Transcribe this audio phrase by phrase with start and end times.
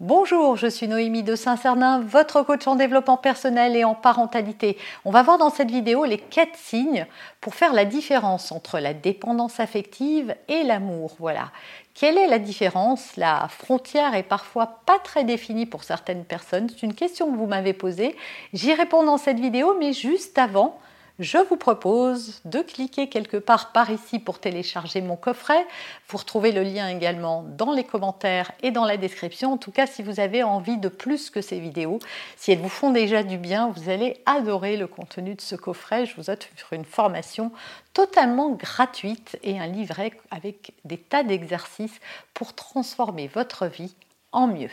[0.00, 4.76] Bonjour, je suis Noémie de Saint-Cernin, votre coach en développement personnel et en parentalité.
[5.06, 7.06] On va voir dans cette vidéo les quatre signes
[7.40, 11.16] pour faire la différence entre la dépendance affective et l'amour.
[11.18, 11.50] Voilà.
[11.94, 13.16] Quelle est la différence?
[13.16, 16.68] La frontière est parfois pas très définie pour certaines personnes.
[16.68, 18.16] C'est une question que vous m'avez posée.
[18.52, 20.78] J'y réponds dans cette vidéo, mais juste avant,
[21.18, 25.66] je vous propose de cliquer quelque part par ici pour télécharger mon coffret.
[26.08, 29.54] Vous retrouvez le lien également dans les commentaires et dans la description.
[29.54, 32.00] En tout cas, si vous avez envie de plus que ces vidéos,
[32.36, 36.04] si elles vous font déjà du bien, vous allez adorer le contenu de ce coffret.
[36.04, 37.50] Je vous offre une formation
[37.94, 41.98] totalement gratuite et un livret avec des tas d'exercices
[42.34, 43.94] pour transformer votre vie
[44.32, 44.70] en mieux.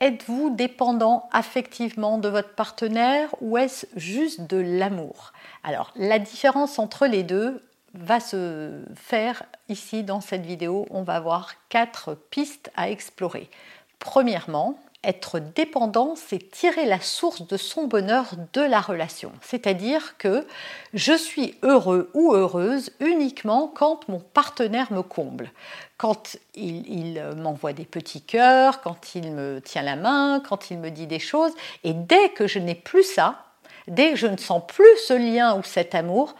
[0.00, 5.34] Êtes-vous dépendant affectivement de votre partenaire ou est-ce juste de l'amour?
[5.62, 10.86] Alors, la différence entre les deux va se faire ici dans cette vidéo.
[10.88, 13.50] On va voir quatre pistes à explorer.
[13.98, 19.32] Premièrement, être dépendant, c'est tirer la source de son bonheur de la relation.
[19.40, 20.46] C'est-à-dire que
[20.92, 25.52] je suis heureux ou heureuse uniquement quand mon partenaire me comble.
[25.96, 30.90] Quand il, m'envoie des petits cœurs, quand il me tient la main, quand il me
[30.90, 31.52] dit des choses.
[31.84, 33.44] Et dès que je n'ai plus ça,
[33.88, 36.34] dès que je ne sens plus ce lien ou cet amour,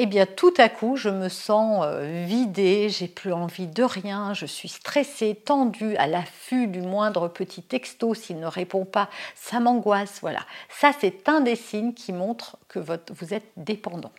[0.00, 4.32] eh bien tout à coup, je me sens euh, vidée, j'ai plus envie de rien,
[4.32, 9.58] je suis stressée, tendue, à l'affût du moindre petit texto s'il ne répond pas, ça
[9.58, 10.46] m'angoisse, voilà.
[10.68, 14.12] Ça, c'est un des signes qui montre que vous êtes dépendant.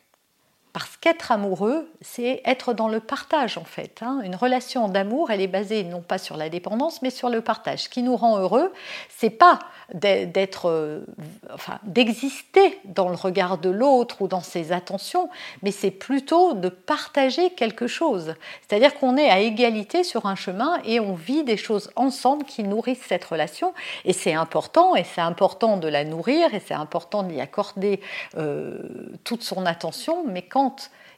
[0.71, 4.01] Parce qu'être amoureux, c'est être dans le partage en fait.
[4.01, 4.21] Hein.
[4.23, 7.83] Une relation d'amour, elle est basée non pas sur la dépendance, mais sur le partage.
[7.83, 8.71] Ce qui nous rend heureux,
[9.09, 9.59] c'est pas
[9.93, 11.05] d'être, euh,
[11.51, 15.29] enfin, d'exister dans le regard de l'autre ou dans ses attentions,
[15.63, 18.35] mais c'est plutôt de partager quelque chose.
[18.67, 22.63] C'est-à-dire qu'on est à égalité sur un chemin et on vit des choses ensemble qui
[22.63, 23.73] nourrissent cette relation.
[24.05, 28.01] Et c'est important, et c'est important de la nourrir, et c'est important d'y accorder
[28.37, 28.77] euh,
[29.23, 30.23] toute son attention.
[30.27, 30.58] Mais quand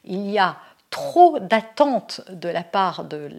[0.04, 0.56] il y a
[0.92, 3.30] trop d'attentes de la part de,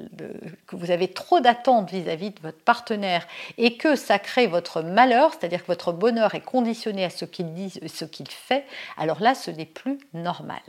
[0.65, 3.27] que vous avez trop d'attentes vis-à-vis de votre partenaire
[3.59, 7.53] et que ça crée votre malheur, c'est-à-dire que votre bonheur est conditionné à ce qu'il
[7.53, 8.65] dit, ce qu'il fait,
[8.97, 10.61] alors là, ce n'est plus normal.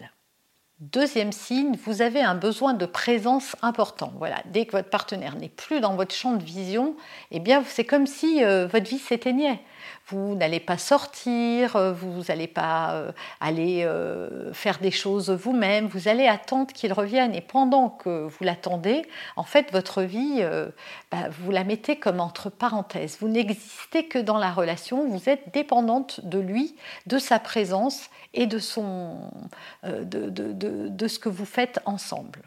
[0.81, 4.13] Deuxième signe, vous avez un besoin de présence important.
[4.19, 6.97] Voilà, dès que votre partenaire n'est plus dans votre champ de vision,
[7.31, 9.61] eh bien, c'est comme si euh, votre vie s'éteignait
[10.09, 15.87] vous n'allez pas sortir, euh, vous n'allez pas euh, aller euh, faire des choses vous-même,
[15.87, 17.35] vous allez attendre qu'il revienne.
[17.35, 19.07] Et pendant que vous l'attendez,
[19.37, 20.43] en fait, votre vie,
[21.11, 23.19] bah, vous la mettez comme entre parenthèses.
[23.21, 28.47] Vous n'existez que dans la relation, vous êtes dépendante de lui, de sa présence et
[28.47, 29.31] de, son,
[29.85, 32.43] de, de ce que vous faites ensemble.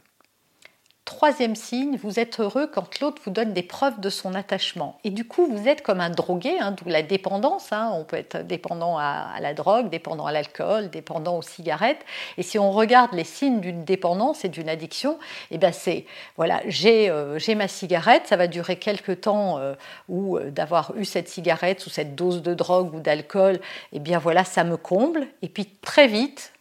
[1.17, 4.99] Troisième signe, vous êtes heureux quand l'autre vous donne des preuves de son attachement.
[5.03, 7.73] Et du coup, vous êtes comme un drogué, hein, d'où la dépendance.
[7.73, 7.89] Hein.
[7.95, 12.05] On peut être dépendant à, la drogue, dépendant à l'alcool, dépendant aux cigarettes.
[12.37, 15.17] Et si on regarde les signes d'une dépendance et d'une addiction,
[15.49, 16.05] eh ben c'est
[16.35, 19.73] voilà, euh, j'ai ma cigarette, ça va durer quelques temps euh,
[20.09, 23.59] ou euh, d'avoir eu cette cigarette ou cette dose de drogue ou d'alcool, et
[23.93, 25.25] eh bien voilà, ça me comble.
[25.41, 26.53] Et puis très vite,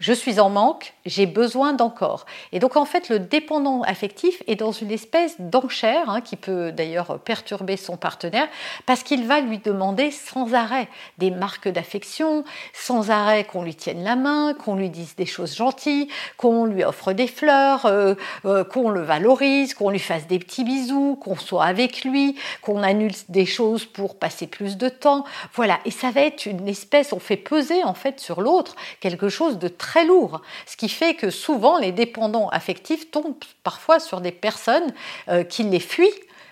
[0.00, 2.26] je suis en manque, j'ai besoin d'encore.
[2.52, 6.72] Et donc en fait, le dépendant affectif est dans une espèce d'enchère hein, qui peut
[6.72, 8.48] d'ailleurs perturber son partenaire
[8.86, 10.88] parce qu'il va lui demander sans arrêt
[11.18, 15.54] des marques d'affection, sans arrêt qu'on lui tienne la main, qu'on lui dise des choses
[15.54, 18.14] gentilles, qu'on lui offre des fleurs, euh,
[18.44, 22.82] euh, qu'on le valorise, qu'on lui fasse des petits bisous, qu'on soit avec lui, qu'on
[22.82, 25.24] annule des choses pour passer plus de temps.
[25.54, 29.28] Voilà, et ça va être une espèce, on fait peser en fait sur l'autre quelque
[29.28, 30.40] chose de très lourd.
[30.66, 34.92] Ce qui fait que souvent les dépendants affectifs tombent parfois sur des personnes
[35.28, 36.08] euh, qui les fuient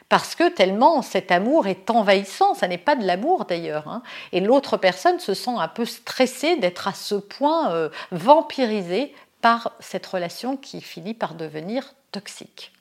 [0.08, 3.88] parce que tellement cet amour est envahissant, ça n'est pas de l'amour d'ailleurs.
[3.88, 4.02] Hein.
[4.32, 9.72] Et l'autre personne se sent un peu stressée d'être à ce point euh, vampirisée par
[9.80, 12.72] cette relation qui finit par devenir toxique.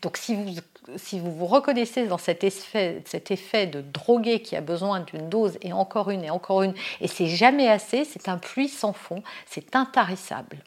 [0.00, 0.60] Donc si vous
[0.96, 5.28] si vous vous reconnaissez dans cet effet, cet effet de drogué qui a besoin d'une
[5.28, 8.92] dose et encore une et encore une, et c'est jamais assez, c'est un puits sans
[8.92, 10.58] fond, c'est intarissable.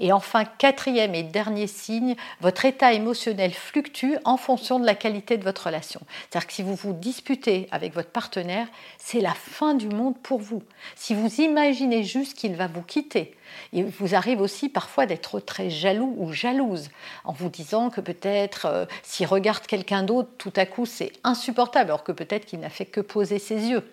[0.00, 5.36] Et enfin, quatrième et dernier signe, votre état émotionnel fluctue en fonction de la qualité
[5.36, 6.00] de votre relation.
[6.22, 8.66] C'est-à-dire que si vous vous disputez avec votre partenaire,
[8.98, 10.62] c'est la fin du monde pour vous.
[10.96, 13.36] Si vous imaginez juste qu'il va vous quitter,
[13.74, 16.88] il vous arrive aussi parfois d'être très jaloux ou jalouse
[17.24, 21.90] en vous disant que peut-être euh, s'il regarde quelqu'un d'autre, tout à coup c'est insupportable,
[21.90, 23.84] alors que peut-être qu'il n'a fait que poser ses yeux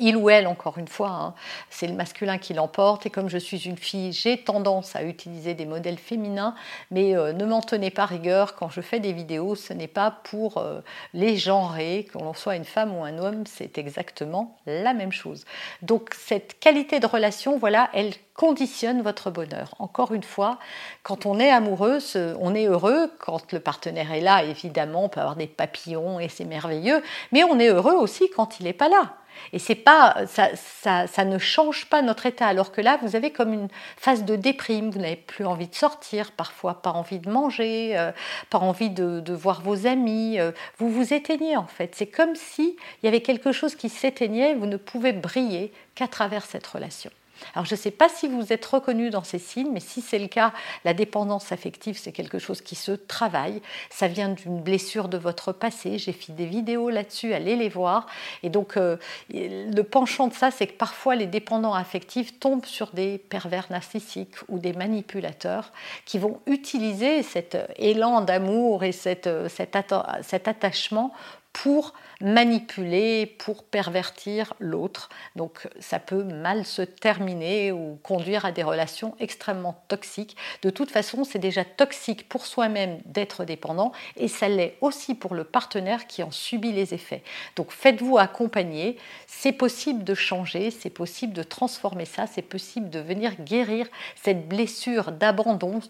[0.00, 1.34] il ou elle, encore une fois, hein,
[1.68, 3.06] c'est le masculin qui l'emporte.
[3.06, 6.54] Et comme je suis une fille, j'ai tendance à utiliser des modèles féminins,
[6.90, 8.56] mais euh, ne m'en tenez pas rigueur.
[8.56, 10.80] Quand je fais des vidéos, ce n'est pas pour euh,
[11.14, 15.44] les genrer, qu'on l'on soit une femme ou un homme, c'est exactement la même chose.
[15.82, 19.74] Donc cette qualité de relation, voilà, elle conditionne votre bonheur.
[19.78, 20.58] Encore une fois,
[21.02, 21.98] quand on est amoureux,
[22.40, 23.12] on est heureux.
[23.18, 27.02] Quand le partenaire est là, évidemment, on peut avoir des papillons et c'est merveilleux.
[27.32, 29.14] Mais on est heureux aussi quand il n'est pas là.
[29.52, 32.46] Et c'est pas, ça, ne change pas notre état.
[32.46, 34.90] Alors que là, vous avez comme une phase de déprime.
[34.90, 38.12] Vous n'avez plus envie de sortir, parfois pas envie de manger, euh,
[38.48, 40.38] pas envie de, voir vos amis.
[40.38, 41.94] Euh, vous vous éteignez en fait.
[41.94, 44.54] C'est comme s'il y avait quelque chose qui s'éteignait.
[44.54, 47.10] Vous ne pouvez briller qu'à travers cette relation.
[47.54, 50.18] Alors je ne sais pas si vous êtes reconnu dans ces signes, mais si c'est
[50.18, 50.52] le cas,
[50.84, 53.62] la dépendance affective, c'est quelque chose qui se travaille.
[53.90, 55.98] Ça vient d'une blessure de votre passé.
[55.98, 58.06] J'ai fait des vidéos là-dessus, allez les voir.
[58.42, 58.96] Et donc euh,
[59.30, 64.36] le penchant de ça, c'est que parfois les dépendants affectifs tombent sur des pervers narcissiques
[64.48, 65.72] ou des manipulateurs
[66.04, 71.12] qui vont utiliser cet élan d'amour et cet, cet attachement
[71.52, 75.08] pour manipuler, pour pervertir l'autre.
[75.36, 80.36] Donc ça peut mal se terminer ou conduire à des relations extrêmement toxiques.
[80.62, 85.34] De toute façon, c'est déjà toxique pour soi-même d'être dépendant et ça l'est aussi pour
[85.34, 87.22] le partenaire qui en subit les effets.
[87.56, 93.00] Donc faites-vous accompagner, c'est possible de changer, c'est possible de transformer ça, c'est possible de
[93.00, 93.86] venir guérir
[94.22, 95.80] cette blessure d'abandon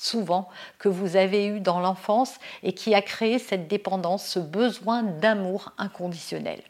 [0.00, 0.48] souvent
[0.78, 5.72] que vous avez eu dans l'enfance et qui a créé cette dépendance, ce besoin d'amour
[5.76, 6.60] inconditionnel.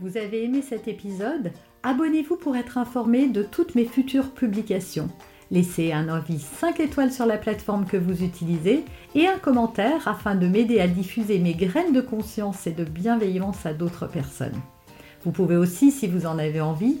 [0.00, 1.50] Vous avez aimé cet épisode?
[1.82, 5.08] Abonnez-vous pour être informé de toutes mes futures publications.
[5.50, 8.84] Laissez un avis 5 étoiles sur la plateforme que vous utilisez
[9.14, 13.66] et un commentaire afin de m'aider à diffuser mes graines de conscience et de bienveillance
[13.66, 14.60] à d'autres personnes.
[15.24, 17.00] Vous pouvez aussi, si vous en avez envie,